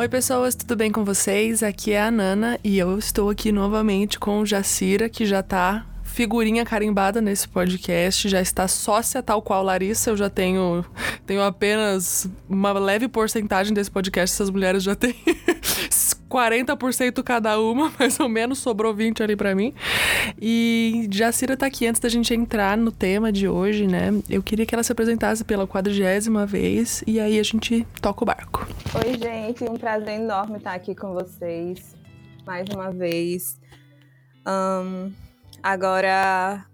[0.00, 1.62] Oi, pessoas, tudo bem com vocês?
[1.62, 5.84] Aqui é a Nana e eu estou aqui novamente com o Jacira, que já tá
[6.02, 10.82] figurinha carimbada nesse podcast, já está sócia tal qual Larissa, eu já tenho
[11.26, 15.14] tenho apenas uma leve porcentagem desse podcast, essas mulheres já têm
[16.30, 19.74] 40% cada uma, mais ou menos, sobrou 20 ali para mim.
[20.40, 24.10] E Jacira tá aqui antes da gente entrar no tema de hoje, né?
[24.28, 28.26] Eu queria que ela se apresentasse pela quadrigésima vez e aí a gente toca o
[28.26, 28.66] barco.
[28.94, 31.94] Oi, gente, um prazer enorme estar aqui com vocês
[32.46, 33.60] mais uma vez.
[34.46, 35.12] Um,
[35.62, 36.64] agora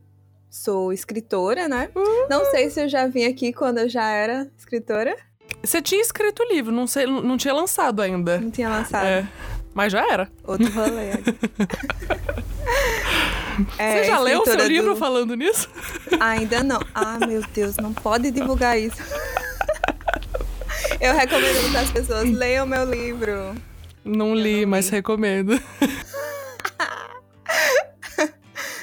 [0.50, 1.90] sou escritora, né?
[1.94, 2.28] Uhum.
[2.28, 5.14] Não sei se eu já vim aqui quando eu já era escritora.
[5.62, 8.38] Você tinha escrito o livro, não, sei, não tinha lançado ainda.
[8.38, 9.04] Não tinha lançado.
[9.04, 9.26] É.
[9.74, 10.30] Mas já era.
[10.44, 11.10] Outro rolê.
[13.78, 14.64] é, Você já leu o seu do...
[14.66, 15.68] livro falando nisso?
[16.20, 16.80] Ainda não.
[16.94, 19.02] Ah, meu Deus, não pode divulgar isso.
[21.00, 23.54] Eu recomendo que as pessoas leiam meu livro.
[24.04, 24.66] Não li, não li.
[24.66, 25.60] mas recomendo.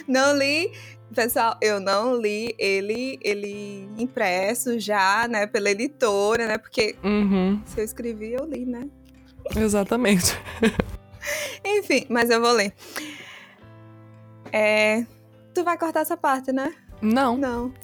[0.07, 0.71] não li.
[1.13, 6.57] Pessoal, eu não li ele, ele impresso já, né, pela editora, né?
[6.57, 7.61] Porque uhum.
[7.65, 8.87] se eu escrevi, eu li, né?
[9.55, 10.37] Exatamente.
[11.63, 12.73] Enfim, mas eu vou ler.
[14.51, 15.05] É.
[15.53, 16.73] Tu vai cortar essa parte, né?
[17.01, 17.37] Não.
[17.37, 17.73] Não.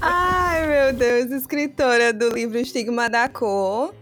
[0.00, 3.94] Ai, meu Deus, escritora do livro Estigma da Cor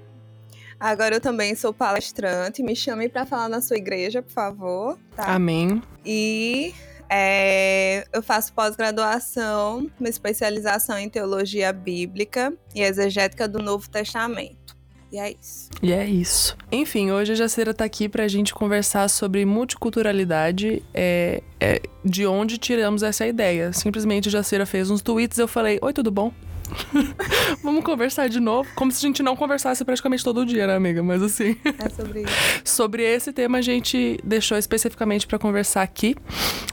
[0.83, 2.61] Agora eu também sou palestrante.
[2.61, 4.99] Me chame para falar na sua igreja, por favor.
[5.15, 5.33] Tá?
[5.33, 5.81] Amém.
[6.05, 6.75] E
[7.09, 14.77] é, eu faço pós-graduação, uma especialização em teologia bíblica e exegética do Novo Testamento.
[15.13, 15.69] E é isso.
[15.81, 16.57] E é isso.
[16.73, 22.59] Enfim, hoje a Jacira tá aqui pra gente conversar sobre multiculturalidade, é, é, de onde
[22.59, 23.73] tiramos essa ideia.
[23.73, 26.33] Simplesmente a Jacira fez uns tweets e eu falei, oi, tudo bom?
[27.63, 28.69] Vamos conversar de novo.
[28.75, 31.03] Como se a gente não conversasse praticamente todo dia, né, amiga?
[31.03, 31.57] Mas assim.
[31.65, 32.33] É sobre isso.
[32.65, 36.17] sobre esse tema a gente deixou especificamente para conversar aqui.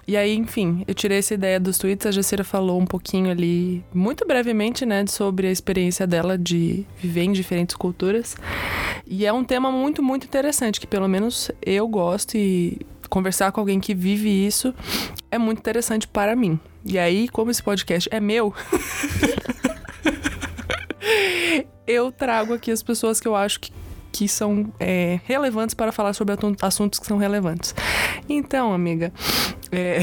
[0.07, 2.05] E aí, enfim, eu tirei essa ideia dos tweets.
[2.07, 7.23] A Jacira falou um pouquinho ali, muito brevemente, né, sobre a experiência dela de viver
[7.23, 8.35] em diferentes culturas.
[9.05, 13.59] E é um tema muito, muito interessante, que pelo menos eu gosto e conversar com
[13.59, 14.73] alguém que vive isso
[15.31, 16.59] é muito interessante para mim.
[16.85, 18.53] E aí, como esse podcast é meu,
[21.87, 23.71] eu trago aqui as pessoas que eu acho que,
[24.11, 27.73] que são é, relevantes para falar sobre assuntos que são relevantes.
[28.27, 29.11] Então, amiga,
[29.71, 29.99] é,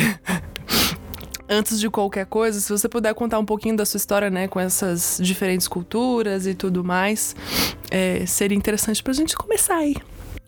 [1.49, 4.59] antes de qualquer coisa, se você puder contar um pouquinho da sua história, né, com
[4.59, 7.35] essas diferentes culturas e tudo mais,
[7.91, 9.95] é, seria interessante para a gente começar aí.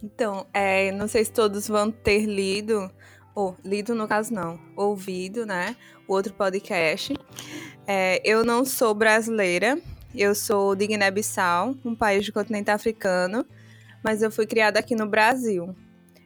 [0.03, 2.91] Então, é, não sei se todos vão ter lido,
[3.35, 5.77] ou lido no caso não, ouvido, né,
[6.07, 7.15] o outro podcast.
[7.91, 9.79] É, eu não sou brasileira,
[10.15, 13.47] eu sou de Guiné-Bissau, um país do continente africano,
[14.05, 15.75] mas eu fui criada aqui no Brasil.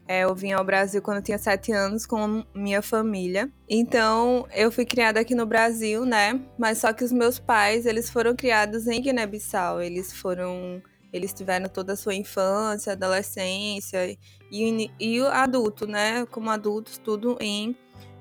[0.09, 3.49] É, eu vim ao Brasil quando eu tinha sete anos com minha família.
[3.69, 6.41] Então, eu fui criada aqui no Brasil, né?
[6.59, 9.81] Mas só que os meus pais, eles foram criados em Guiné-Bissau.
[9.81, 10.83] Eles foram...
[11.13, 14.19] Eles tiveram toda a sua infância, adolescência
[14.51, 16.27] e, e adulto, né?
[16.27, 17.77] Como adultos, tudo em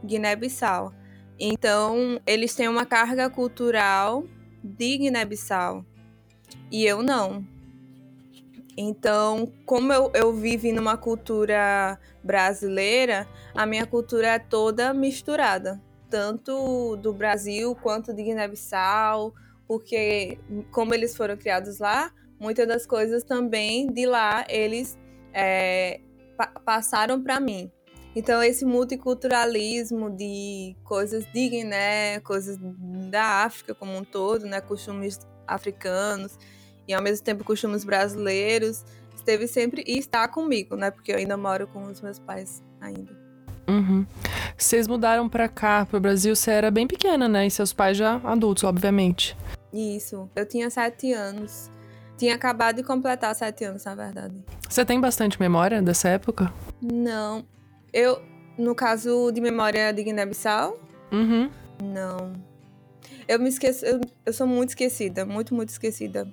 [0.06, 0.94] Guiné-Bissau.
[1.44, 4.24] Então, eles têm uma carga cultural
[4.63, 5.84] de Guiné-Bissau.
[6.72, 7.44] E eu não.
[8.78, 15.81] Então, como eu, eu vivo numa cultura brasileira, a minha cultura é toda misturada.
[16.12, 19.34] Tanto do Brasil quanto de Guiné-Bissau,
[19.68, 20.38] porque
[20.69, 24.96] como eles foram criados lá, muitas das coisas também de lá eles
[25.34, 26.02] é,
[26.38, 27.72] pa passaram para mim.
[28.16, 32.57] Então, esse multiculturalismo de coisas de Guiné, coisas
[33.09, 36.38] da África como um todo, né, costumes africanos
[36.88, 38.83] e ao mesmo tempo costumes brasileiros,
[39.16, 43.22] esteve sempre e está comigo, né, porque eu ainda moro com os meus pais ainda.
[43.67, 44.05] Uhum.
[44.57, 47.47] Vocês mudaram para cá, para o Brasil, você era bem pequena, né?
[47.47, 49.37] E seus pais já adultos, obviamente.
[49.72, 50.29] Isso.
[50.35, 51.69] Eu tinha sete anos.
[52.17, 54.43] Tinha acabado de completar sete anos, na verdade.
[54.69, 56.53] Você tem bastante memória dessa época?
[56.81, 57.46] Não.
[57.93, 58.22] Eu,
[58.58, 60.79] no caso de memória de Guiné-Bissau?
[61.11, 61.49] Uhum.
[61.84, 62.34] Não.
[63.28, 66.28] Eu me esqueço, eu, eu sou muito esquecida, muito, muito esquecida.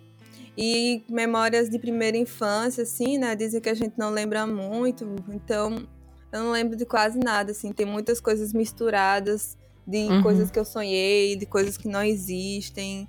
[0.56, 3.37] E memórias de primeira infância, assim, né?
[3.37, 5.87] Dizem que a gente não lembra muito, então
[6.32, 7.72] eu não lembro de quase nada, assim.
[7.72, 9.56] Tem muitas coisas misturadas
[9.87, 10.22] de uhum.
[10.22, 13.08] coisas que eu sonhei, de coisas que não existem.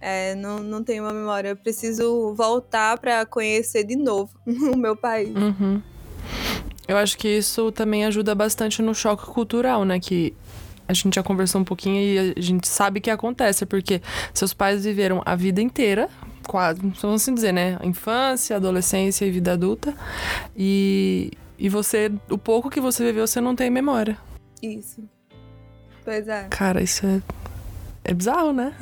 [0.00, 1.48] É, não, não tenho uma memória.
[1.48, 5.34] Eu preciso voltar para conhecer de novo o meu país.
[5.34, 5.82] Uhum.
[6.90, 10.00] Eu acho que isso também ajuda bastante no choque cultural, né?
[10.00, 10.34] Que
[10.88, 14.02] a gente já conversou um pouquinho e a gente sabe que acontece, porque
[14.34, 16.08] seus pais viveram a vida inteira,
[16.48, 17.78] quase, vamos assim dizer, né?
[17.84, 19.94] Infância, adolescência e vida adulta.
[20.56, 24.18] E, e você, o pouco que você viveu, você não tem memória.
[24.60, 25.00] Isso.
[26.04, 26.48] Pois é.
[26.50, 27.22] Cara, isso é.
[28.02, 28.74] É bizarro, né?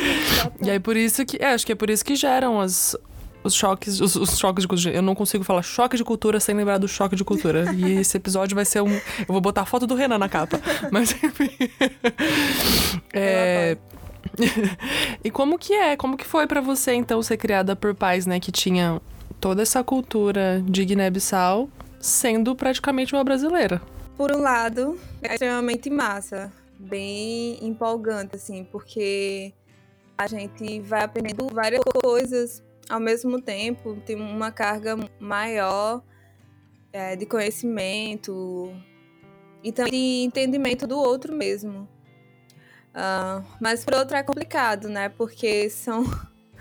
[0.64, 1.36] e aí por isso que.
[1.38, 2.96] É, acho que é por isso que geram as,
[3.42, 4.94] os choques, os, os, choques de cultura.
[4.94, 7.72] Eu não consigo falar choque de cultura sem lembrar do choque de cultura.
[7.74, 8.92] E esse episódio vai ser um.
[8.92, 10.60] Eu vou botar a foto do Renan na capa.
[10.90, 11.50] Mas enfim.
[13.12, 13.76] É.
[15.24, 15.96] e como que é?
[15.96, 19.00] Como que foi para você, então, ser criada por pais, né, que tinham
[19.40, 23.80] toda essa cultura de Guiné-Bissau, sendo praticamente uma brasileira?
[24.16, 29.52] Por um lado, é extremamente massa, bem empolgante, assim, porque
[30.16, 36.02] a gente vai aprendendo várias coisas ao mesmo tempo, tem uma carga maior
[36.92, 38.74] é, de conhecimento
[39.62, 41.88] e também de entendimento do outro mesmo.
[42.90, 45.08] Uh, mas por outro é complicado, né?
[45.08, 46.02] Porque são,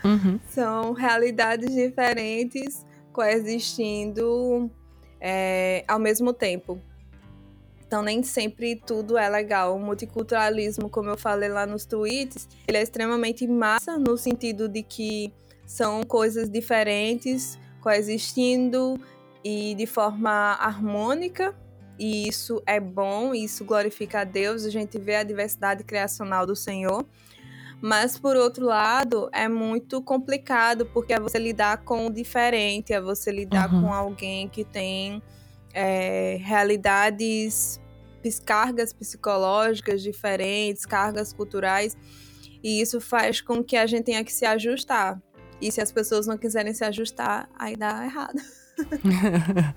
[0.04, 0.40] uhum.
[0.48, 4.70] são realidades diferentes coexistindo
[5.20, 6.80] é, ao mesmo tempo.
[7.90, 9.76] Então nem sempre tudo é legal.
[9.76, 14.84] O multiculturalismo, como eu falei lá nos tweets, ele é extremamente massa no sentido de
[14.84, 15.34] que
[15.66, 19.02] são coisas diferentes coexistindo
[19.44, 21.56] e de forma harmônica.
[21.98, 26.56] E isso é bom, isso glorifica a Deus, a gente vê a diversidade criacional do
[26.56, 27.04] Senhor.
[27.82, 33.02] Mas, por outro lado, é muito complicado, porque é você lidar com o diferente, é
[33.02, 33.82] você lidar uhum.
[33.82, 35.24] com alguém que tem
[35.82, 37.80] é, realidades,
[38.46, 41.96] cargas psicológicas diferentes, cargas culturais,
[42.62, 45.22] e isso faz com que a gente tenha que se ajustar.
[45.62, 48.42] E se as pessoas não quiserem se ajustar, aí dá errado.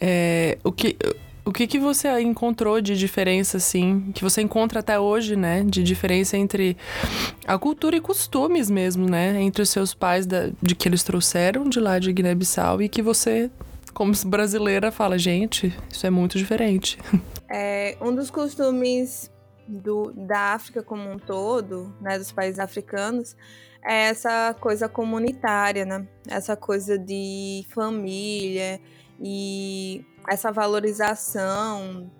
[0.00, 0.96] é, o que.
[1.42, 5.64] O que, que você encontrou de diferença, assim, que você encontra até hoje, né?
[5.64, 6.76] De diferença entre
[7.44, 9.40] a cultura e costumes mesmo, né?
[9.40, 13.02] Entre os seus pais, da, de que eles trouxeram de lá de Guiné-Bissau e que
[13.02, 13.50] você,
[13.92, 16.98] como brasileira, fala, gente, isso é muito diferente.
[17.48, 19.30] É, um dos costumes
[19.66, 22.18] do, da África como um todo, né?
[22.18, 23.36] Dos países africanos,
[23.84, 26.06] é essa coisa comunitária, né?
[26.28, 28.80] Essa coisa de família
[29.20, 32.10] e essa valorização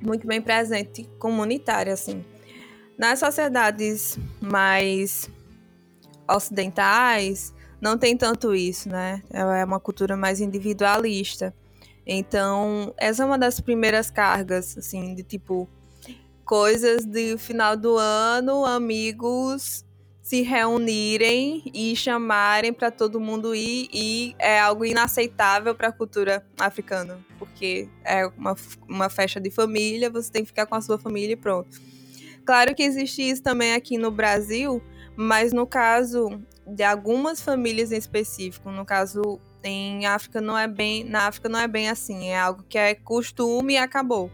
[0.00, 2.24] muito bem presente, comunitária, assim.
[2.98, 5.30] Nas sociedades mais
[6.28, 7.53] ocidentais,
[7.84, 9.22] não tem tanto isso, né?
[9.30, 11.54] É uma cultura mais individualista.
[12.06, 15.68] Então, essa é uma das primeiras cargas, assim, de tipo,
[16.46, 19.84] coisas do final do ano, amigos
[20.22, 26.42] se reunirem e chamarem para todo mundo ir e é algo inaceitável para a cultura
[26.58, 28.56] africana, porque é uma,
[28.88, 31.78] uma festa de família, você tem que ficar com a sua família e pronto.
[32.46, 34.82] Claro que existe isso também aqui no Brasil,
[35.14, 41.04] mas no caso de algumas famílias em específico, no caso em África não é bem,
[41.04, 44.30] na África não é bem assim, é algo que é costume e acabou.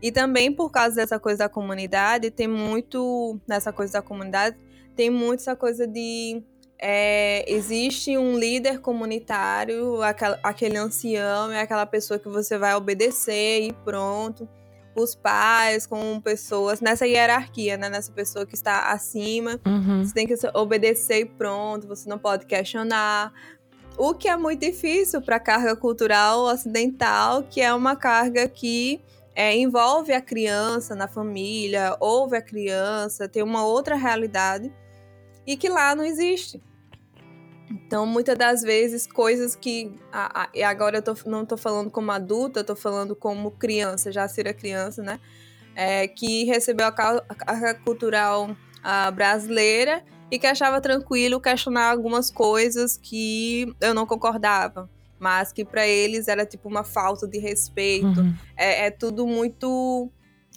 [0.00, 4.56] E também por causa dessa coisa da comunidade, tem muito nessa coisa da comunidade,
[4.96, 6.42] tem muito essa coisa de
[6.78, 13.62] é, existe um líder comunitário, aquela, aquele ancião, é aquela pessoa que você vai obedecer
[13.62, 14.48] e pronto.
[14.94, 17.88] Os pais com pessoas nessa hierarquia, né?
[17.88, 19.60] Nessa pessoa que está acima.
[19.66, 20.04] Uhum.
[20.04, 23.32] Você tem que obedecer e pronto, você não pode questionar.
[23.96, 29.00] O que é muito difícil para a carga cultural ocidental, que é uma carga que
[29.34, 34.72] é, envolve a criança na família, ouve a criança, tem uma outra realidade
[35.46, 36.62] e que lá não existe.
[37.72, 39.90] Então, muitas das vezes, coisas que.
[40.12, 44.12] A, a, e agora eu tô, não estou falando como adulta, estou falando como criança,
[44.12, 45.18] já ser criança, né?
[45.74, 52.98] É, que recebeu a carga cultural a, brasileira e que achava tranquilo questionar algumas coisas
[52.98, 54.88] que eu não concordava
[55.22, 58.20] mas que para eles era tipo uma falta de respeito.
[58.20, 58.34] Uhum.
[58.56, 60.10] É, é tudo muito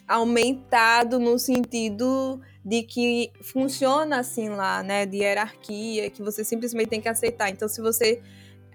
[0.07, 5.05] aumentado no sentido de que funciona assim lá, né?
[5.05, 7.49] De hierarquia, que você simplesmente tem que aceitar.
[7.49, 8.21] Então, se você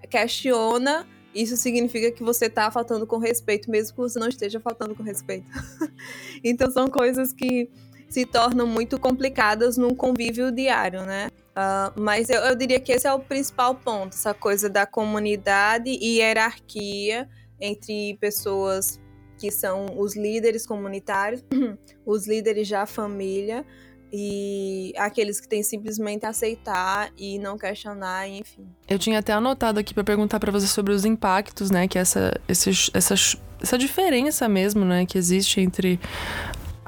[0.09, 4.95] questiona, isso significa que você está faltando com respeito, mesmo que você não esteja faltando
[4.95, 5.49] com respeito.
[6.43, 7.69] então, são coisas que
[8.09, 11.29] se tornam muito complicadas num convívio diário, né?
[11.51, 15.89] Uh, mas eu, eu, diria que esse é o principal ponto, essa coisa da comunidade
[15.89, 17.27] e hierarquia
[17.59, 18.99] entre pessoas
[19.41, 21.43] que são os líderes comunitários,
[22.05, 23.65] os líderes da família
[24.13, 28.67] e aqueles que têm simplesmente aceitar e não questionar, enfim.
[28.87, 32.39] Eu tinha até anotado aqui para perguntar para você sobre os impactos, né, que essa,
[32.47, 35.99] essas essa diferença mesmo, né, que existe entre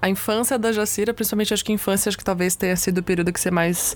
[0.04, 3.04] a infância da Jacira, principalmente acho que a infância, acho que talvez tenha sido o
[3.04, 3.96] período que você mais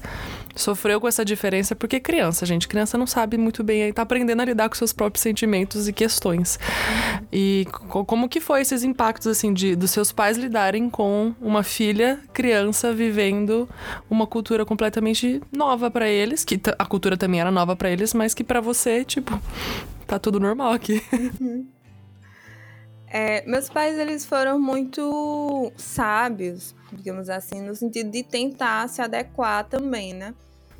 [0.55, 4.45] sofreu com essa diferença, porque criança, gente, criança não sabe muito bem, tá aprendendo a
[4.45, 6.57] lidar com seus próprios sentimentos e questões.
[7.29, 12.21] E como que foi esses impactos, assim, de dos seus pais lidarem com uma filha
[12.33, 13.67] criança vivendo
[14.09, 18.33] uma cultura completamente nova para eles, que a cultura também era nova para eles, mas
[18.33, 19.37] que para você, tipo,
[20.07, 21.03] tá tudo normal aqui.
[21.41, 21.65] Uhum.
[23.09, 29.63] É, meus pais, eles foram muito sábios, digamos assim, no sentido de tentar se adequar
[29.67, 30.33] também, né?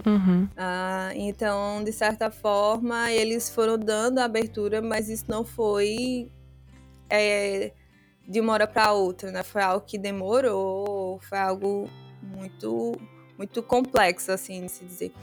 [0.05, 0.47] Uhum.
[0.55, 6.29] Ah, então, de certa forma, eles foram dando abertura, mas isso não foi
[7.09, 7.71] é,
[8.27, 9.41] de uma hora para outra, né?
[9.41, 11.89] Foi algo que demorou, foi algo
[12.21, 12.91] muito,
[13.37, 15.13] muito complexo, assim, de se dizer.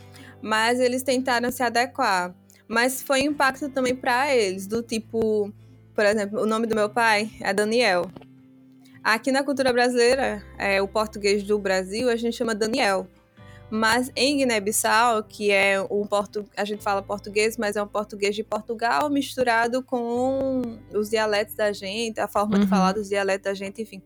[0.40, 2.34] Mas eles tentaram se adequar.
[2.66, 5.52] Mas foi um impacto também para eles, do tipo
[5.94, 8.10] por exemplo, o nome do meu pai é Daniel.
[9.02, 13.06] Aqui na cultura brasileira, é, o português do Brasil, a gente chama Daniel.
[13.70, 16.44] Mas em Guiné-Bissau, que é um portu...
[16.56, 21.72] a gente fala português, mas é um português de Portugal misturado com os dialetos da
[21.72, 22.62] gente, a forma uhum.
[22.62, 24.02] de falar dos dialetos da gente, enfim.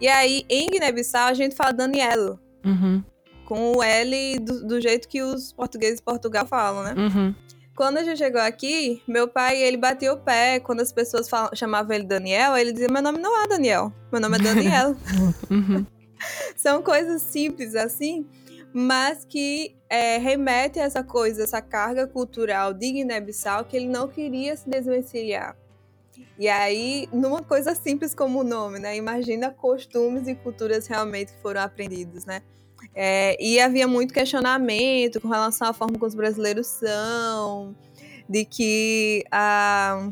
[0.00, 2.38] E aí, em Guiné-Bissau, a gente fala Danielo.
[2.64, 3.02] Uhum.
[3.44, 6.94] Com o L do, do, jeito que os portugueses de Portugal falam, né?
[6.96, 7.34] Uhum.
[7.76, 10.60] Quando a gente chegou aqui, meu pai, ele batia o pé.
[10.60, 14.20] Quando as pessoas falam, chamavam ele Daniel, ele dizia: Meu nome não é Daniel, meu
[14.20, 14.96] nome é Daniel.
[15.50, 15.84] uhum.
[16.56, 18.26] São coisas simples assim,
[18.72, 24.08] mas que é, remete a essa coisa, essa carga cultural de Guiné-Bissau que ele não
[24.08, 25.56] queria se desvencilhar.
[26.38, 28.96] E aí, numa coisa simples como o nome, né?
[28.96, 32.42] Imagina costumes e culturas realmente que foram aprendidos, né?
[32.94, 37.74] É, e havia muito questionamento com relação à forma como os brasileiros são,
[38.28, 40.10] de que a.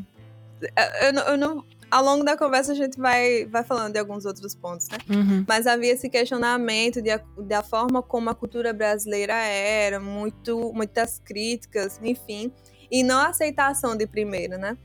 [1.01, 1.63] Eu, eu não,
[1.93, 4.97] ao longo da conversa a gente vai, vai falando de alguns outros pontos, né?
[5.09, 5.45] Uhum.
[5.47, 11.99] Mas havia esse questionamento de, da forma como a cultura brasileira era, muito, muitas críticas,
[12.01, 12.51] enfim,
[12.89, 14.75] e não aceitação de primeira, né?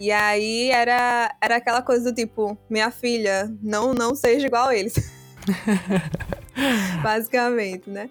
[0.00, 4.76] E aí era, era aquela coisa do tipo, minha filha, não, não seja igual a
[4.76, 4.94] eles.
[7.02, 8.08] Basicamente, né?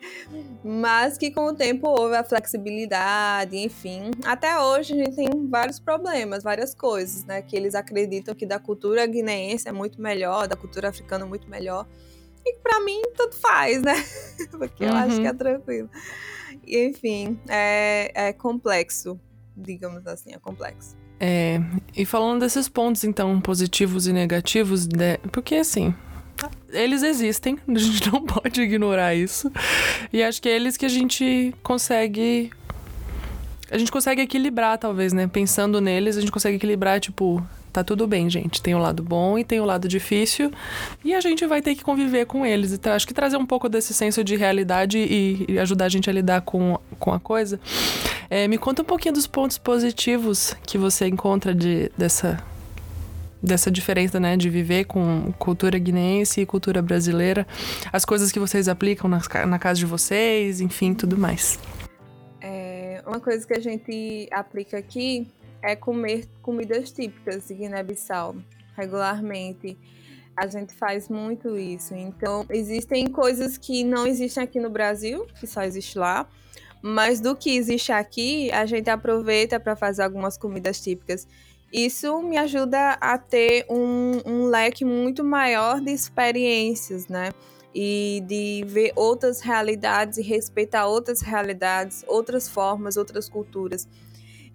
[0.63, 4.11] Mas que com o tempo houve a flexibilidade, enfim.
[4.25, 7.41] Até hoje a gente tem vários problemas, várias coisas, né?
[7.41, 11.49] Que eles acreditam que da cultura guineense é muito melhor, da cultura africana é muito
[11.49, 11.87] melhor.
[12.45, 13.95] E para mim, tudo faz, né?
[14.51, 14.97] Porque eu uhum.
[14.97, 15.37] acho que é uhum.
[15.37, 15.89] tranquilo.
[16.65, 19.19] E, enfim, é, é complexo,
[19.55, 20.95] digamos assim, é complexo.
[21.19, 21.61] É,
[21.95, 25.17] e falando desses pontos, então, positivos e negativos, né?
[25.31, 25.95] porque assim,
[26.71, 29.51] eles existem, a gente não pode ignorar isso.
[30.11, 32.51] E acho que é eles que a gente consegue.
[33.71, 35.27] A gente consegue equilibrar, talvez, né?
[35.27, 38.61] Pensando neles, a gente consegue equilibrar, tipo, tá tudo bem, gente.
[38.61, 40.51] Tem o lado bom e tem o lado difícil.
[41.03, 42.71] E a gente vai ter que conviver com eles.
[42.71, 46.07] Então, acho que trazer um pouco desse senso de realidade e, e ajudar a gente
[46.07, 47.59] a lidar com, com a coisa.
[48.29, 52.37] É, me conta um pouquinho dos pontos positivos que você encontra de, dessa
[53.43, 57.45] dessa diferença, né, de viver com cultura guineense e cultura brasileira,
[57.91, 61.59] as coisas que vocês aplicam na, na casa de vocês, enfim, tudo mais.
[62.39, 65.27] É, uma coisa que a gente aplica aqui
[65.61, 68.35] é comer comidas típicas de Guiné-Bissau
[68.75, 69.77] regularmente.
[70.35, 71.93] A gente faz muito isso.
[71.93, 76.27] Então, existem coisas que não existem aqui no Brasil, que só existe lá.
[76.81, 81.27] Mas do que existe aqui, a gente aproveita para fazer algumas comidas típicas.
[81.73, 87.31] Isso me ajuda a ter um, um leque muito maior de experiências, né?
[87.73, 93.87] E de ver outras realidades e respeitar outras realidades, outras formas, outras culturas.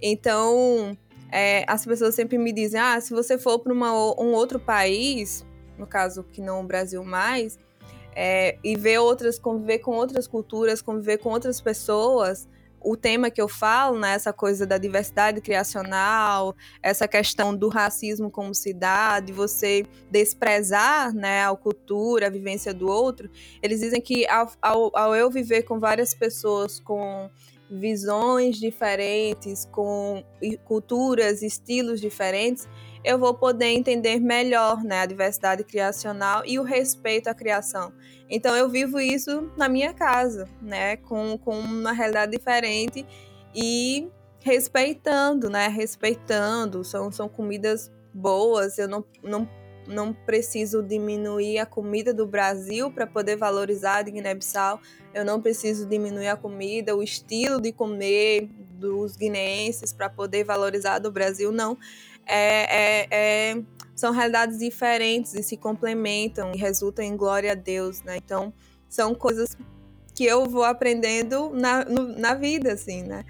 [0.00, 0.96] Então,
[1.32, 5.44] é, as pessoas sempre me dizem: ah, se você for para um outro país,
[5.76, 7.58] no caso que não o Brasil mais,
[8.14, 12.48] é, e ver outras, conviver com outras culturas, conviver com outras pessoas,
[12.80, 18.30] o tema que eu falo, né, essa coisa da diversidade criacional, essa questão do racismo
[18.30, 23.28] como cidade, você desprezar né, a cultura, a vivência do outro,
[23.62, 27.28] eles dizem que ao, ao, ao eu viver com várias pessoas com
[27.70, 30.24] visões diferentes, com
[30.64, 32.66] culturas, estilos diferentes,
[33.04, 37.92] eu vou poder entender melhor né, a diversidade criacional e o respeito à criação.
[38.28, 43.06] Então eu vivo isso na minha casa, né, com, com uma realidade diferente
[43.54, 44.08] e
[44.40, 49.48] respeitando, né, respeitando, são, são comidas boas, eu não, não,
[49.86, 54.80] não preciso diminuir a comida do Brasil para poder valorizar a Guiné-Bissau,
[55.14, 60.98] eu não preciso diminuir a comida, o estilo de comer dos guineenses para poder valorizar
[60.98, 61.76] do Brasil, não
[62.28, 63.62] é, é, é
[63.98, 68.16] são realidades diferentes e se complementam e resultam em glória a Deus, né?
[68.16, 68.52] Então,
[68.88, 69.56] são coisas
[70.14, 73.24] que eu vou aprendendo na, no, na vida, assim, né?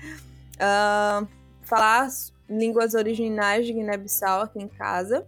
[0.56, 1.26] Uh,
[1.62, 2.08] falar
[2.48, 5.26] línguas originais de Guiné-Bissau aqui em casa.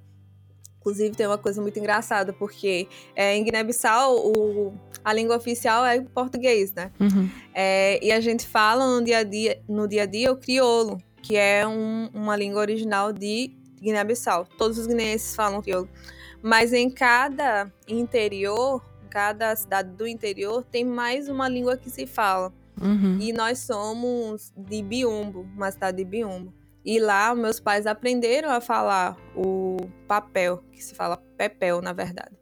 [0.79, 2.87] Inclusive, tem uma coisa muito engraçada, porque
[3.17, 6.91] é, em Guiné-Bissau a língua oficial é português, né?
[7.01, 7.31] Uhum.
[7.55, 10.99] É, e a gente fala no dia a dia, no dia a dia o crioulo,
[11.23, 14.47] que é um, uma língua original de Guiné-Bissau.
[14.59, 15.89] Todos os guineenses falam crioulo.
[16.43, 22.53] Mas em cada interior, cada cidade do interior, tem mais uma língua que se fala.
[22.81, 23.19] Uhum.
[23.21, 26.55] E nós somos de Biumbo, uma cidade de Biumbo.
[26.85, 29.77] E lá meus pais aprenderam a falar o
[30.09, 32.35] papel, que se fala pepel, na verdade.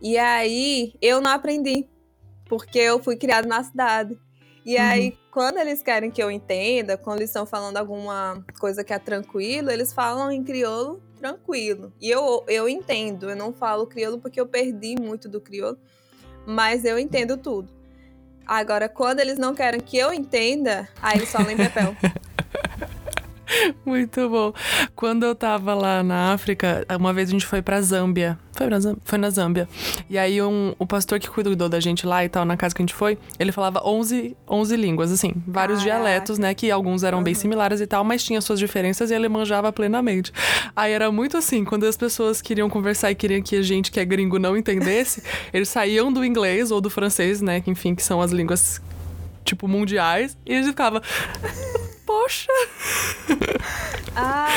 [0.00, 1.88] E aí eu não aprendi,
[2.46, 4.16] porque eu fui criado na cidade.
[4.68, 4.82] E uhum.
[4.82, 8.98] aí, quando eles querem que eu entenda, quando eles estão falando alguma coisa que é
[8.98, 11.90] tranquilo, eles falam em crioulo tranquilo.
[11.98, 15.78] E eu, eu entendo, eu não falo crioulo porque eu perdi muito do crioulo,
[16.46, 17.70] mas eu entendo tudo.
[18.46, 21.96] Agora, quando eles não querem que eu entenda, aí eles falam em papel.
[23.84, 24.52] Muito bom.
[24.94, 28.38] Quando eu tava lá na África, uma vez a gente foi pra Zâmbia.
[28.52, 29.00] Foi, pra Zâmbia?
[29.04, 29.68] foi na Zâmbia.
[30.08, 32.82] E aí um, o pastor que cuidou da gente lá e tal, na casa que
[32.82, 36.02] a gente foi, ele falava 11, 11 línguas, assim, vários Caraca.
[36.02, 36.54] dialetos, né?
[36.54, 37.24] Que alguns eram uhum.
[37.24, 40.32] bem similares e tal, mas tinha suas diferenças e ele manjava plenamente.
[40.74, 44.00] Aí era muito assim, quando as pessoas queriam conversar e queriam que a gente que
[44.00, 47.60] é gringo não entendesse, eles saíam do inglês ou do francês, né?
[47.60, 48.80] Que enfim, que são as línguas
[49.44, 51.00] tipo mundiais, e eles ficavam
[52.08, 52.50] poxa.
[54.16, 54.48] ah,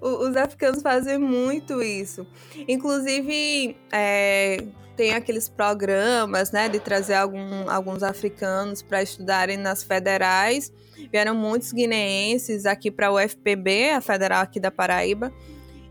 [0.00, 2.26] os africanos fazem muito isso.
[2.66, 4.64] Inclusive, é,
[4.96, 10.72] tem aqueles programas, né, de trazer algum, alguns africanos para estudarem nas federais.
[11.12, 15.32] Vieram muitos guineenses aqui para o UFPB, a federal aqui da Paraíba.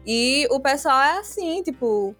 [0.05, 2.13] E o pessoal é assim, tipo,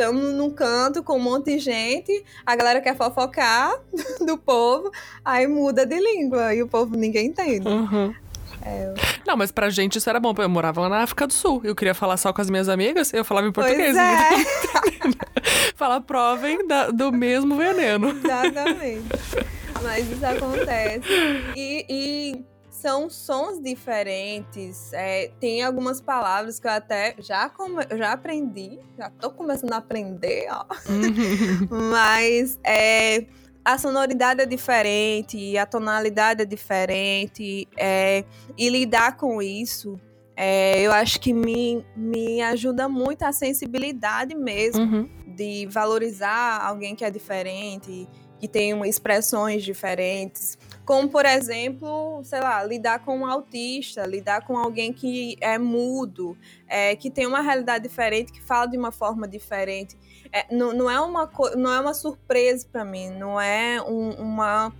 [0.00, 3.78] estamos num canto com um monte de gente, a galera quer fofocar
[4.26, 4.90] do povo,
[5.22, 7.68] aí muda de língua e o povo ninguém entende.
[7.68, 8.14] Uhum.
[8.62, 8.94] É.
[9.26, 10.34] Não, mas pra gente isso era bom.
[10.36, 11.62] Eu morava lá na África do Sul.
[11.64, 13.94] Eu queria falar só com as minhas amigas, eu falava em português.
[13.94, 15.72] Pois é.
[15.76, 18.10] Falar provem da, do mesmo veneno.
[18.10, 19.06] Exatamente.
[19.82, 21.08] Mas isso acontece.
[21.56, 22.44] E, e
[22.80, 24.92] são sons diferentes.
[24.92, 29.76] É, tem algumas palavras que eu até já, come, já aprendi, já tô começando a
[29.76, 30.64] aprender, ó.
[30.88, 31.68] Uhum.
[31.90, 33.26] Mas é,
[33.64, 38.24] a sonoridade é diferente, a tonalidade é diferente, é,
[38.56, 40.00] e lidar com isso.
[40.34, 45.08] É, eu acho que me, me ajuda muito a sensibilidade mesmo uhum.
[45.26, 50.56] de valorizar alguém que é diferente, que tem expressões diferentes.
[50.90, 56.36] Como, por exemplo, sei lá, lidar com um autista, lidar com alguém que é mudo,
[56.66, 59.96] é, que tem uma realidade diferente, que fala de uma forma diferente.
[60.32, 64.72] É, não, não, é uma, não é uma surpresa para mim, não é um, uma,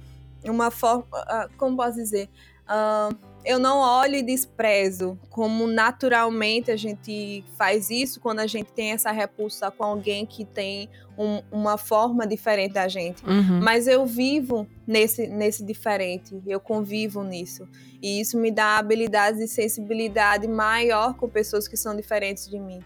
[0.42, 1.04] uma forma.
[1.04, 2.28] Uh, como posso dizer?
[2.64, 8.72] Uh, eu não olho e desprezo, como naturalmente a gente faz isso quando a gente
[8.72, 13.24] tem essa repulsa com alguém que tem um, uma forma diferente da gente.
[13.24, 13.60] Uhum.
[13.62, 17.66] Mas eu vivo nesse, nesse diferente, eu convivo nisso.
[18.02, 22.82] E isso me dá habilidades de sensibilidade maior com pessoas que são diferentes de mim.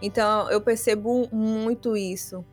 [0.00, 2.44] Então eu percebo muito isso.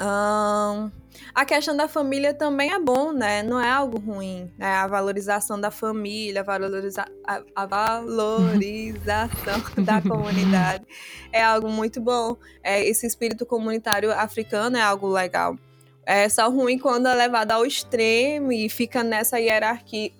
[0.00, 0.90] Um,
[1.34, 3.42] a questão da família também é bom, né?
[3.42, 4.50] Não é algo ruim.
[4.58, 4.66] Né?
[4.66, 10.84] A valorização da família, a, valoriza a, a valorização da comunidade
[11.32, 12.36] é algo muito bom.
[12.62, 15.56] É, esse espírito comunitário africano é algo legal.
[16.04, 20.10] É só ruim quando é levado ao extremo e fica nessa hierarquia,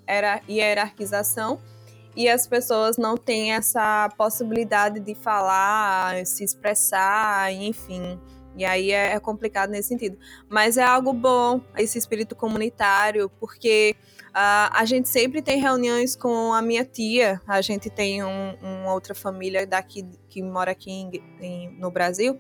[0.48, 1.60] hierarquização
[2.14, 8.20] e as pessoas não têm essa possibilidade de falar, se expressar, enfim.
[8.56, 10.18] E aí é, é, complicado nesse sentido.
[10.48, 13.96] Mas é algo bom, esse espírito comunitário, porque
[14.28, 17.40] uh, a gente sempre tem reuniões com a minha tia.
[17.46, 21.10] A gente tem um, outra família daqui que mora aqui em,
[21.40, 22.38] em, no Brasil,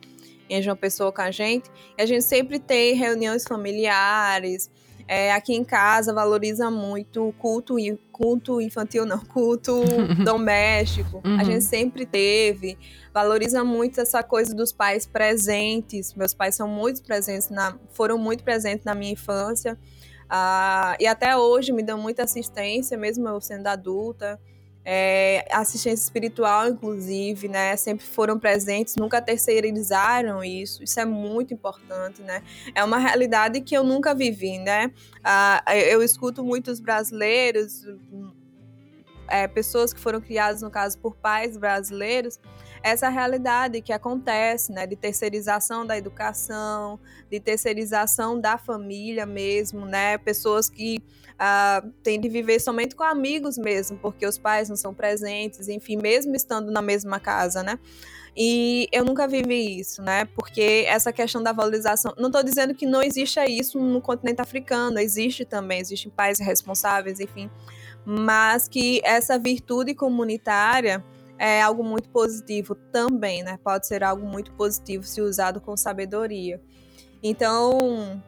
[0.48, 1.70] em João Pessoa com a gente.
[1.96, 4.70] E a gente sempre tem reuniões familiares.
[5.06, 7.76] É, aqui em casa valoriza muito o culto,
[8.10, 9.82] culto infantil, não, culto
[10.24, 11.20] doméstico.
[11.24, 11.40] Uhum.
[11.40, 12.78] A gente sempre teve
[13.12, 16.14] valoriza muito essa coisa dos pais presentes.
[16.14, 19.78] Meus pais são muito presentes, na, foram muito presentes na minha infância.
[20.24, 24.40] Uh, e até hoje me dão muita assistência, mesmo eu sendo adulta.
[24.84, 27.76] É, assistência espiritual, inclusive, né?
[27.76, 30.82] Sempre foram presentes, nunca terceirizaram isso.
[30.82, 32.42] Isso é muito importante, né?
[32.74, 34.92] É uma realidade que eu nunca vivi, né?
[35.18, 37.84] Uh, eu escuto muitos brasileiros
[39.32, 42.38] é, pessoas que foram criadas, no caso, por pais brasileiros,
[42.82, 50.18] essa realidade que acontece, né, de terceirização da educação, de terceirização da família mesmo, né,
[50.18, 51.01] pessoas que
[52.02, 56.34] têm de viver somente com amigos mesmo, porque os pais não são presentes, enfim, mesmo
[56.34, 57.78] estando na mesma casa, né.
[58.36, 60.24] E eu nunca vivi isso, né?
[60.24, 62.14] Porque essa questão da valorização.
[62.16, 67.20] Não estou dizendo que não existe isso no continente africano, existe também, existem pais responsáveis,
[67.20, 67.50] enfim.
[68.04, 71.04] Mas que essa virtude comunitária
[71.38, 73.58] é algo muito positivo também, né?
[73.62, 76.60] Pode ser algo muito positivo se usado com sabedoria.
[77.22, 78.22] Então,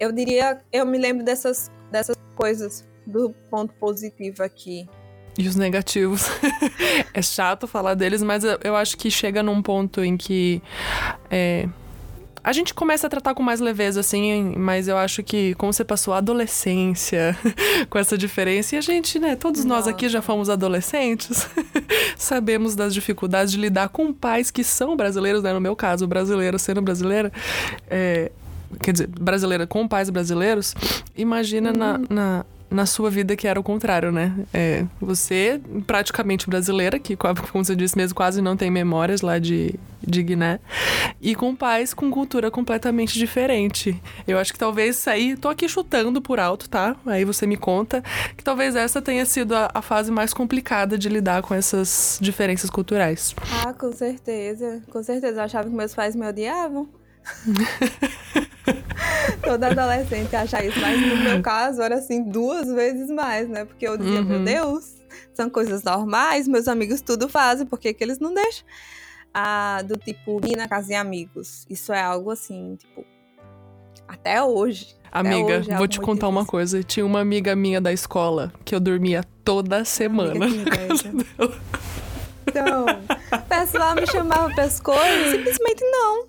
[0.00, 1.70] eu diria, eu me lembro dessas
[2.42, 4.88] coisas do ponto positivo aqui.
[5.38, 6.26] E os negativos.
[7.14, 10.60] é chato falar deles, mas eu, acho que chega num ponto em que.
[11.30, 11.68] É,
[12.42, 15.84] a gente começa a tratar com mais leveza, assim, mas eu acho que como você
[15.84, 17.38] passou a adolescência
[17.88, 19.86] com essa diferença, e a gente, né, todos Nossa.
[19.86, 21.48] nós aqui já fomos adolescentes,
[22.18, 25.52] sabemos das dificuldades de lidar com pais que são brasileiros, né?
[25.52, 27.32] No meu caso, brasileira sendo brasileira,
[27.88, 28.32] é,
[28.80, 30.74] quer dizer, brasileira com pais brasileiros,
[31.16, 31.76] imagina uhum.
[31.76, 34.34] na, na na sua vida que era o contrário, né?
[34.52, 39.74] É, você, praticamente brasileira, que, como você disse mesmo, quase não tem memórias lá de,
[40.00, 40.58] de Guiné,
[41.20, 44.00] e com pais com cultura completamente diferente.
[44.26, 46.96] Eu acho que talvez isso aí, tô aqui chutando por alto, tá?
[47.06, 48.02] Aí você me conta,
[48.36, 52.70] que talvez essa tenha sido a, a fase mais complicada de lidar com essas diferenças
[52.70, 53.34] culturais.
[53.64, 54.82] Ah, com certeza.
[54.90, 55.40] Com certeza.
[55.40, 56.88] Eu achava que meus pais me odiavam.
[59.44, 63.64] Toda adolescente acha isso, mas no meu caso era assim duas vezes mais, né?
[63.64, 64.24] Porque eu dizia, uhum.
[64.24, 64.94] meu Deus,
[65.34, 68.64] são coisas normais, meus amigos tudo fazem, por que, que eles não deixam?
[69.34, 71.66] Ah, do tipo, ir na casa de amigos.
[71.68, 73.04] Isso é algo assim, tipo,
[74.06, 74.94] até hoje.
[75.10, 76.82] Amiga, hoje é vou te contar uma coisa.
[76.82, 80.46] Tinha uma amiga minha da escola que eu dormia toda semana.
[82.44, 86.26] Então, o pessoal me chamava para as coisas, simplesmente não.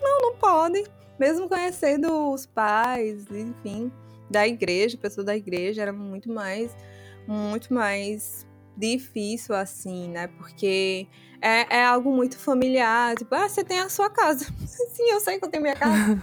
[0.00, 0.84] Não, não podem
[1.20, 3.92] mesmo conhecendo os pais, enfim,
[4.30, 6.74] da igreja, pessoa da igreja, era muito mais,
[7.26, 10.28] muito mais difícil assim, né?
[10.28, 11.06] Porque
[11.42, 14.46] é, é algo muito familiar, tipo, ah, você tem a sua casa.
[14.66, 16.22] Sim, eu sei que eu tenho minha casa.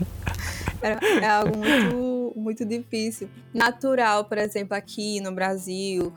[0.80, 3.28] é, é algo muito, muito difícil.
[3.52, 6.10] Natural, por exemplo, aqui no Brasil,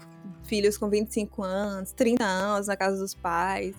[0.45, 3.75] filhos com 25 anos, 30 anos na casa dos pais.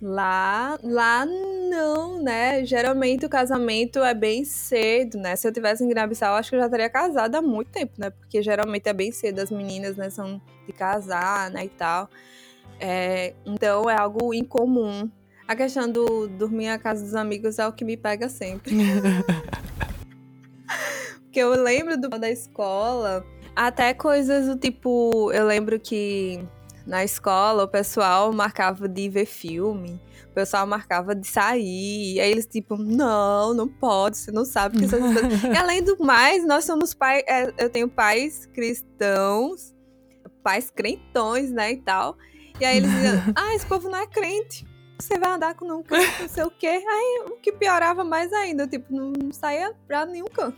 [0.00, 2.64] Lá, lá não, né?
[2.64, 5.34] Geralmente o casamento é bem cedo, né?
[5.34, 8.10] Se eu tivesse em Guiné-Bissau, acho que eu já estaria casada há muito tempo, né?
[8.10, 12.08] Porque geralmente é bem cedo, as meninas, né, são de casar, né, e tal.
[12.78, 15.10] É, então é algo incomum.
[15.48, 18.76] A questão do dormir na casa dos amigos é o que me pega sempre.
[21.24, 23.24] Porque eu lembro do, da escola,
[23.56, 26.46] até coisas do tipo, eu lembro que
[26.88, 32.14] na escola, o pessoal marcava de ver filme, o pessoal marcava de sair.
[32.14, 35.00] E aí eles, tipo, não, não pode, você não sabe que isso é
[35.52, 37.22] E além do mais, nós somos pais.
[37.28, 39.74] É, eu tenho pais cristãos,
[40.42, 41.72] pais crentões, né?
[41.72, 42.16] E tal.
[42.58, 44.66] E aí eles diziam, ah, esse povo não é crente.
[44.98, 46.66] Você vai andar com um crente, não sei o quê.
[46.66, 50.56] Aí o que piorava mais ainda, tipo, não saía pra nenhum canto.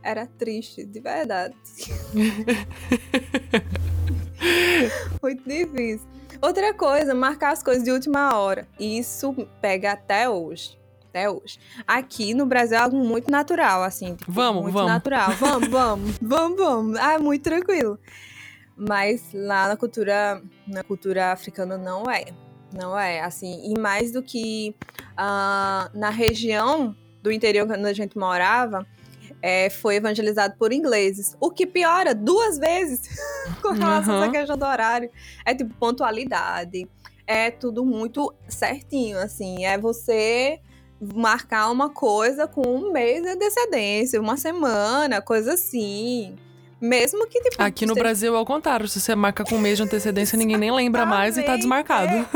[0.00, 1.56] Era triste, de verdade.
[5.22, 6.08] Muito difícil.
[6.40, 8.66] Outra coisa, marcar as coisas de última hora.
[8.78, 10.78] Isso pega até hoje.
[11.08, 11.58] Até hoje.
[11.86, 14.14] Aqui no Brasil é algo muito natural, assim.
[14.14, 14.92] Tipo, vamos, muito vamos.
[14.92, 15.32] natural.
[15.38, 16.98] Vamos, vamos, vamos, vamos.
[16.98, 17.98] Ah, é muito tranquilo.
[18.76, 22.26] Mas lá na cultura, na cultura africana não é.
[22.72, 23.70] Não é, assim.
[23.70, 24.74] E mais do que
[25.12, 28.86] uh, na região do interior onde a gente morava,
[29.42, 31.36] é, foi evangelizado por ingleses.
[31.40, 33.08] O que piora duas vezes
[33.62, 34.22] com relação uhum.
[34.24, 35.10] à questão do horário.
[35.44, 36.88] É tipo pontualidade.
[37.26, 39.64] É tudo muito certinho, assim.
[39.64, 40.60] É você
[41.14, 46.36] marcar uma coisa com um mês de antecedência, uma semana, coisa assim.
[46.80, 47.62] Mesmo que tipo.
[47.62, 47.94] Aqui no.
[47.94, 48.88] Brasil é o contrário.
[48.88, 52.12] Se você marca com um mês de antecedência, ninguém nem lembra mais e tá desmarcado.
[52.12, 52.26] É.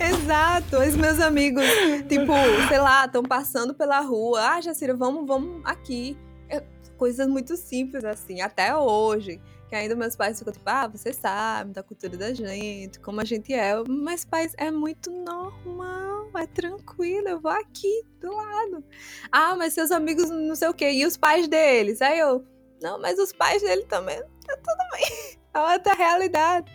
[0.10, 0.78] Exato.
[0.78, 1.64] Os meus amigos,
[2.08, 2.32] tipo,
[2.68, 4.40] sei lá, estão passando pela rua.
[4.40, 6.16] Ah, Jacira, vamos, vamos aqui.
[6.48, 6.62] É,
[6.96, 9.40] coisas muito simples, assim, até hoje.
[9.68, 13.24] Que ainda meus pais ficam tipo, ah, você sabe da cultura da gente, como a
[13.24, 13.74] gente é.
[13.86, 18.82] Mas, pais, é muito normal, é tranquilo, eu vou aqui do lado.
[19.30, 22.00] Ah, mas seus amigos não sei o quê, e os pais deles?
[22.00, 22.42] Aí eu,
[22.82, 25.38] não, mas os pais dele também, tá tudo bem.
[25.54, 26.70] É outra realidade.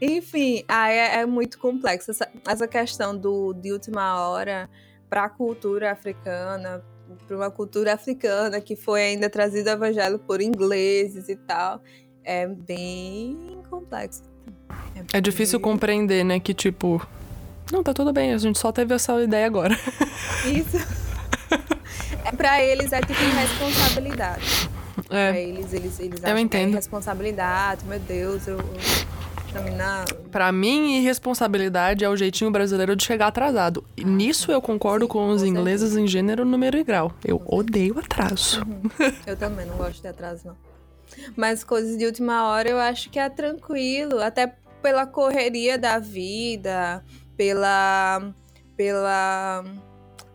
[0.00, 2.10] Enfim, aí é, é muito complexo.
[2.10, 4.68] Essa, essa, questão do, de última hora
[5.08, 6.82] para a cultura africana,
[7.26, 11.80] para uma cultura africana que foi ainda trazido o evangelho por ingleses e tal,
[12.24, 14.22] é bem complexo.
[15.12, 15.70] É, é difícil bem...
[15.70, 17.00] compreender, né, que tipo,
[17.70, 19.74] não, tá tudo bem, a gente só teve essa ideia agora.
[20.44, 20.78] Isso.
[22.24, 24.70] é, para eles é tipo responsabilidade.
[25.08, 25.30] É.
[25.30, 26.68] Pra eles, eles, eles eu entendo.
[26.68, 28.58] que é responsabilidade, meu Deus, eu,
[30.30, 33.84] Pra mim, irresponsabilidade é o jeitinho brasileiro de chegar atrasado.
[33.96, 37.12] E nisso eu concordo sim, com os ingleses em gênero, número e grau.
[37.24, 38.62] Eu odeio atraso.
[38.62, 39.12] Uhum.
[39.26, 40.56] Eu também não gosto de atraso, não.
[41.36, 47.04] Mas coisas de última hora eu acho que é tranquilo, até pela correria da vida,
[47.36, 48.32] pela
[48.76, 49.64] pela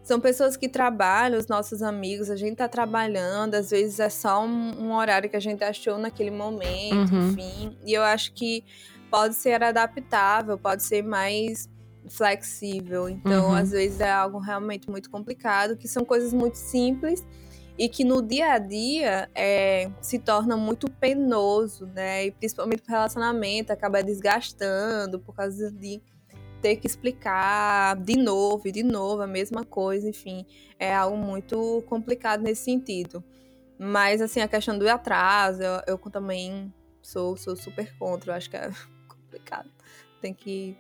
[0.06, 4.46] são pessoas que trabalham, os nossos amigos, a gente tá trabalhando, às vezes é só
[4.46, 7.32] um, um horário que a gente achou naquele momento, uhum.
[7.32, 7.78] enfim.
[7.84, 8.64] E eu acho que
[9.10, 11.68] pode ser adaptável, pode ser mais
[12.08, 13.10] flexível.
[13.10, 13.56] Então, uhum.
[13.56, 17.26] às vezes é algo realmente muito complicado, que são coisas muito simples
[17.76, 22.28] e que no dia a dia é, se torna muito penoso, né?
[22.28, 26.00] E principalmente o relacionamento acaba desgastando por causa de
[26.62, 30.46] ter que explicar de novo e de novo a mesma coisa, enfim,
[30.80, 33.24] é algo muito complicado nesse sentido.
[33.78, 38.50] Mas, assim, a questão do atraso, eu, eu também sou, sou super contra, eu acho
[38.50, 38.70] que é
[39.08, 39.70] complicado.
[40.22, 40.78] Tem que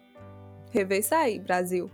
[0.72, 1.90] rever isso aí, Brasil.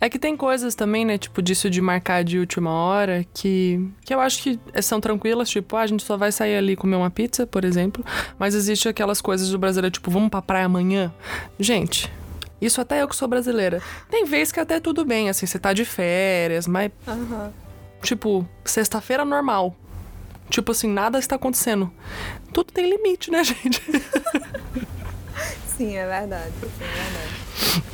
[0.00, 4.14] É que tem coisas também, né, tipo, disso de marcar de última hora, que, que
[4.14, 7.10] eu acho que são tranquilas, tipo, ah, a gente só vai sair ali comer uma
[7.10, 8.04] pizza, por exemplo.
[8.38, 11.12] Mas existe aquelas coisas do brasileiro, tipo, vamos pra praia amanhã.
[11.58, 12.10] Gente,
[12.60, 13.82] isso até eu que sou brasileira.
[14.10, 16.90] Tem vez que até tudo bem, assim, você tá de férias, mas.
[17.06, 17.50] Uhum.
[18.02, 19.74] Tipo, sexta-feira normal.
[20.48, 21.92] Tipo assim, nada está acontecendo.
[22.52, 23.82] Tudo tem limite, né, gente?
[25.76, 26.52] Sim, é verdade.
[26.60, 27.84] Sim, é verdade.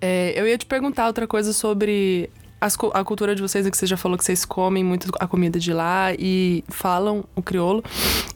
[0.00, 2.28] É, eu ia te perguntar outra coisa sobre
[2.60, 5.26] as, a cultura de vocês, é que você já falou que vocês comem muito a
[5.26, 7.84] comida de lá e falam o crioulo.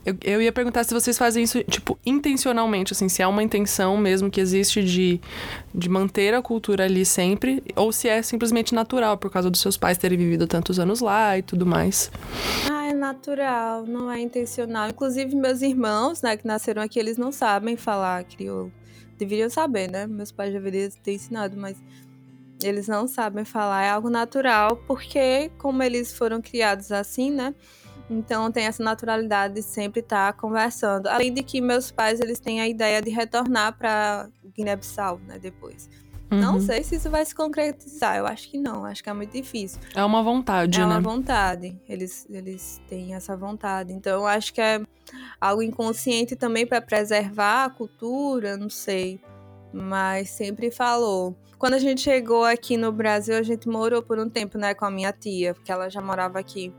[0.05, 3.97] Eu, eu ia perguntar se vocês fazem isso, tipo, intencionalmente, assim, se é uma intenção
[3.97, 5.21] mesmo que existe de,
[5.75, 9.77] de manter a cultura ali sempre, ou se é simplesmente natural, por causa dos seus
[9.77, 12.11] pais terem vivido tantos anos lá e tudo mais.
[12.71, 14.89] Ah, é natural, não é intencional.
[14.89, 18.73] Inclusive, meus irmãos, né, que nasceram aqui, eles não sabem falar crioulo.
[19.19, 20.07] Deveriam saber, né?
[20.07, 21.77] Meus pais deveriam ter ensinado, mas
[22.63, 27.55] eles não sabem falar, é algo natural, porque como eles foram criados assim, né?
[28.11, 31.09] Então tem essa naturalidade de sempre estar tá conversando.
[31.09, 35.89] Além de que meus pais eles têm a ideia de retornar para Guiné-Bissau, né, depois.
[36.31, 36.41] Uhum.
[36.41, 39.33] Não sei se isso vai se concretizar, eu acho que não, acho que é muito
[39.33, 39.81] difícil.
[39.95, 40.95] É uma vontade, é né?
[40.95, 43.93] É uma vontade, eles, eles têm essa vontade.
[43.95, 44.83] Então eu acho que é
[45.41, 49.21] algo inconsciente também para preservar a cultura, não sei.
[49.73, 51.37] Mas sempre falou.
[51.59, 54.85] Quando a gente chegou aqui no Brasil, a gente morou por um tempo, né, com
[54.85, 56.73] a minha tia, porque ela já morava aqui.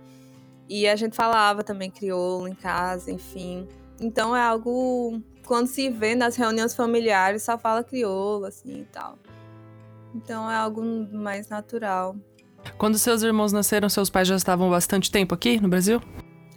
[0.68, 3.68] E a gente falava também crioulo em casa, enfim.
[4.00, 9.18] Então é algo quando se vê nas reuniões familiares, só fala crioulo assim e tal.
[10.16, 12.16] Então é algo mais natural.
[12.78, 16.02] Quando seus irmãos nasceram, seus pais já estavam bastante tempo aqui no Brasil?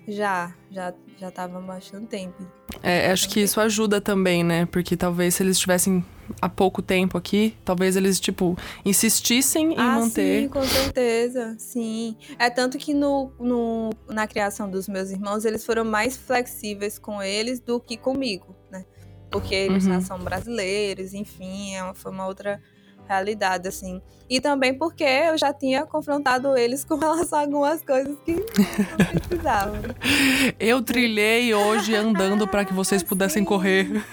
[0.07, 0.93] Já, já
[1.23, 2.45] já estavam bastante tempo.
[2.83, 4.67] É, acho que isso ajuda também, né?
[4.67, 6.05] Porque talvez se eles estivessem
[6.41, 10.43] há pouco tempo aqui, talvez eles, tipo, insistissem em ah, manter.
[10.43, 12.17] Sim, com certeza, sim.
[12.39, 17.23] É tanto que no, no, na criação dos meus irmãos, eles foram mais flexíveis com
[17.23, 18.85] eles do que comigo, né?
[19.31, 19.95] Porque eles uhum.
[19.95, 22.61] já são brasileiros, enfim, é uma, foi uma outra
[23.09, 24.01] realidade, assim.
[24.29, 29.21] E também porque eu já tinha confrontado eles com relação a algumas coisas que não
[29.21, 29.81] precisavam.
[30.59, 33.47] eu trilhei hoje andando para que vocês pudessem Sim.
[33.47, 34.05] correr.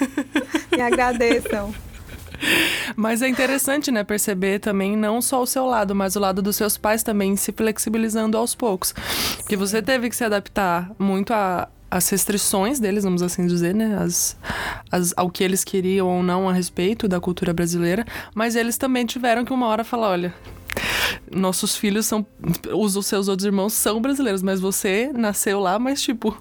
[0.71, 1.73] Me agradeçam.
[2.95, 6.55] Mas é interessante, né, perceber também não só o seu lado, mas o lado dos
[6.55, 8.93] seus pais também se flexibilizando aos poucos.
[9.37, 13.97] Porque você teve que se adaptar muito a, as restrições deles, vamos assim dizer, né?
[13.99, 14.37] As,
[14.91, 19.05] as, ao que eles queriam ou não a respeito da cultura brasileira, mas eles também
[19.05, 20.33] tiveram que uma hora falar: olha,
[21.31, 22.25] nossos filhos são.
[22.73, 26.37] Os, os seus outros irmãos são brasileiros, mas você nasceu lá, mas tipo.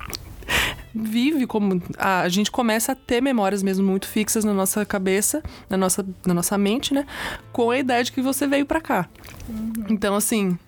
[1.02, 1.80] Vive como.
[1.96, 6.04] A, a gente começa a ter memórias mesmo muito fixas na nossa cabeça, na nossa,
[6.26, 7.06] na nossa mente, né?
[7.52, 9.08] Com a ideia de que você veio para cá.
[9.48, 9.87] Uhum.
[9.88, 10.58] Então, assim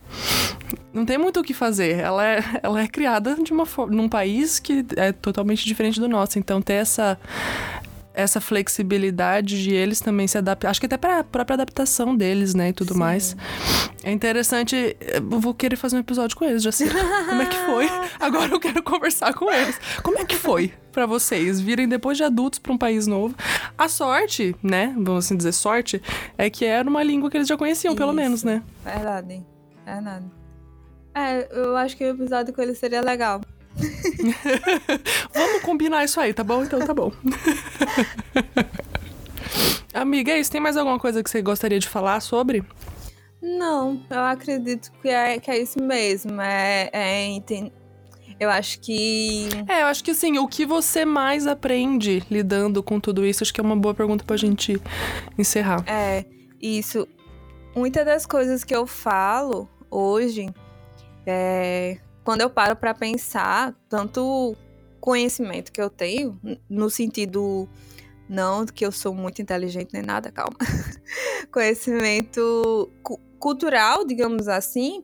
[0.92, 1.98] não tem muito o que fazer.
[1.98, 6.38] Ela é, ela é criada de uma num país que é totalmente diferente do nosso.
[6.38, 7.18] Então ter essa
[8.12, 10.70] essa flexibilidade de eles também se adaptar.
[10.70, 12.98] Acho que até para a própria adaptação deles, né, e tudo Sim.
[12.98, 13.36] mais.
[14.02, 14.96] É interessante.
[15.00, 16.88] Eu vou querer fazer um episódio com eles, já sei.
[16.88, 17.86] Como é que foi?
[18.18, 19.78] Agora eu quero conversar com eles.
[20.02, 23.34] Como é que foi para vocês virem depois de adultos para um país novo?
[23.78, 26.02] A sorte, né, vamos assim dizer sorte,
[26.36, 27.98] é que era uma língua que eles já conheciam, Isso.
[27.98, 28.62] pelo menos, né?
[28.84, 29.44] Verdade.
[29.84, 30.26] Verdade.
[31.14, 33.40] É, É, eu acho que o episódio com ele seria legal.
[35.34, 36.64] Vamos combinar isso aí, tá bom?
[36.64, 37.12] Então tá bom.
[39.92, 40.50] Amiga, é isso.
[40.50, 42.64] Tem mais alguma coisa que você gostaria de falar sobre?
[43.42, 46.40] Não, eu acredito que é, que é isso mesmo.
[46.40, 47.72] É, é enten...
[48.38, 49.48] Eu acho que.
[49.68, 53.44] É, eu acho que assim, o que você mais aprende lidando com tudo isso?
[53.44, 54.80] Acho que é uma boa pergunta pra gente
[55.36, 55.84] encerrar.
[55.86, 56.24] É,
[56.58, 57.06] isso.
[57.76, 60.48] Muitas das coisas que eu falo hoje,
[61.26, 61.98] é,
[62.30, 64.56] quando eu paro para pensar, tanto
[65.00, 66.38] conhecimento que eu tenho,
[66.68, 67.68] no sentido
[68.28, 70.56] não que eu sou muito inteligente nem nada, calma.
[71.50, 75.02] conhecimento cu cultural, digamos assim.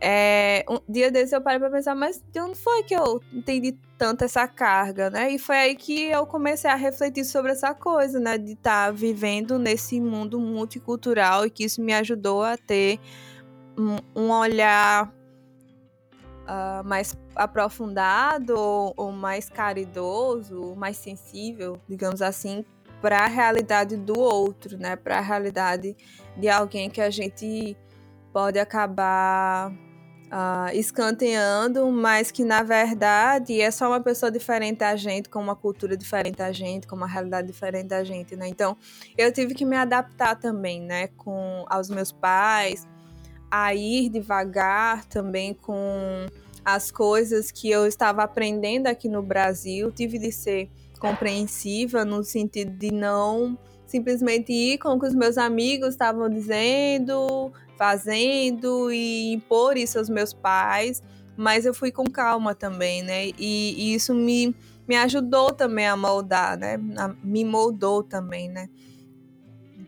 [0.00, 3.78] É, um dia desses eu parei pra pensar, mas de onde foi que eu entendi
[3.98, 5.30] tanto essa carga, né?
[5.32, 8.38] E foi aí que eu comecei a refletir sobre essa coisa, né?
[8.38, 12.98] De estar tá vivendo nesse mundo multicultural e que isso me ajudou a ter
[13.76, 15.12] um, um olhar
[16.50, 22.64] uh, mais aprofundado ou, ou mais caridoso, mais sensível, digamos assim,
[23.00, 24.96] para a realidade do outro, né?
[24.96, 25.96] Para a realidade
[26.36, 27.76] de alguém que a gente
[28.32, 35.28] pode acabar uh, escanteando, mas que na verdade é só uma pessoa diferente da gente,
[35.28, 38.48] com uma cultura diferente da gente, com uma realidade diferente da gente, né?
[38.48, 38.76] Então
[39.16, 41.08] eu tive que me adaptar também, né?
[41.16, 42.86] Com aos meus pais,
[43.50, 46.26] a ir devagar também com
[46.64, 52.72] as coisas que eu estava aprendendo aqui no Brasil, tive de ser compreensiva no sentido
[52.72, 59.76] de não simplesmente ir com o que os meus amigos estavam dizendo, fazendo e impor
[59.76, 61.02] isso aos meus pais,
[61.36, 63.28] mas eu fui com calma também, né?
[63.28, 64.54] E, e isso me,
[64.86, 66.78] me ajudou também a moldar, né?
[66.96, 68.68] A, me moldou também, né?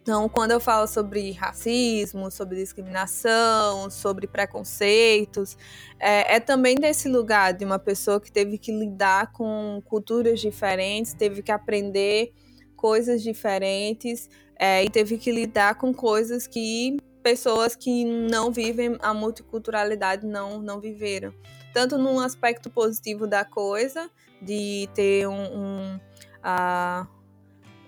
[0.02, 5.56] Então, quando eu falo sobre racismo, sobre discriminação, sobre preconceitos,
[5.98, 11.14] é, é, também desse lugar de uma pessoa que teve que lidar com culturas diferentes,
[11.14, 12.32] teve que aprender
[12.74, 19.14] coisas diferentes é, e teve que lidar com coisas que pessoas que não vivem a
[19.14, 21.32] multiculturalidade não, não viveram.
[21.72, 24.10] Tanto num aspecto positivo da coisa,
[24.42, 25.96] de ter um, um
[26.42, 27.06] uh,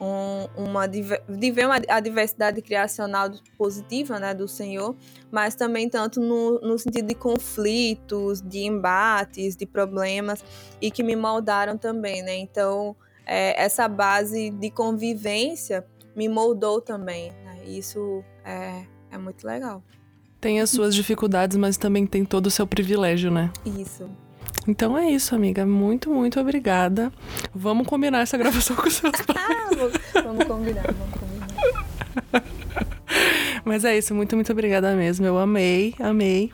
[0.01, 1.03] um, uma, de
[1.51, 4.95] ver uma, a diversidade criacional positiva né, do Senhor,
[5.31, 10.45] mas também tanto no, no sentido de conflitos, de embates, de problemas,
[10.81, 12.37] e que me moldaram também, né?
[12.37, 17.65] Então, é, essa base de convivência me moldou também, né?
[17.67, 19.83] Isso é, é muito legal.
[20.41, 23.51] Tem as suas dificuldades, mas também tem todo o seu privilégio, né?
[23.65, 24.11] Isso.
[24.67, 25.67] Então é isso, amiga.
[25.67, 27.13] Muito, muito obrigada.
[27.55, 29.93] Vamos combinar essa gravação com os seus pais.
[30.15, 31.49] vamos combinar, vamos combinar.
[33.65, 35.25] Mas é isso, muito, muito obrigada mesmo.
[35.25, 36.53] Eu amei, amei.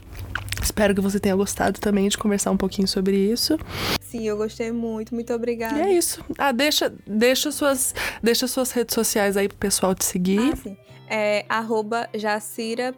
[0.63, 3.59] Espero que você tenha gostado também de conversar um pouquinho sobre isso.
[4.01, 5.79] Sim, eu gostei muito, muito obrigada.
[5.79, 6.25] E é isso.
[6.39, 10.53] Ah, deixa, deixa, suas, deixa suas redes sociais aí pro pessoal te seguir.
[10.53, 10.77] Ah, sim.
[11.09, 12.95] É arroba JaciraPVM.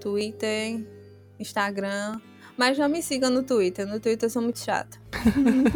[0.00, 0.80] Twitter,
[1.38, 2.20] Instagram,
[2.60, 3.86] mas não me siga no Twitter.
[3.86, 4.98] No Twitter eu sou muito chata.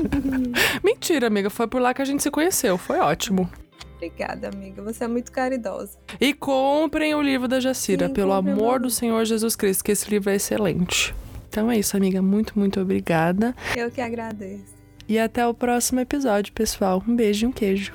[0.85, 1.49] Mentira, amiga.
[1.49, 2.77] Foi por lá que a gente se conheceu.
[2.77, 3.51] Foi ótimo.
[3.97, 4.83] Obrigada, amiga.
[4.83, 5.97] Você é muito caridosa.
[6.21, 10.11] E comprem o livro da Jacira, Sim, pelo amor do Senhor Jesus Cristo, que esse
[10.11, 11.15] livro é excelente.
[11.49, 12.21] Então é isso, amiga.
[12.21, 13.57] Muito, muito obrigada.
[13.75, 14.75] Eu que agradeço.
[15.09, 17.03] E até o próximo episódio, pessoal.
[17.09, 17.95] Um beijo e um queijo.